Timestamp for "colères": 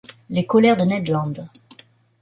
0.47-0.77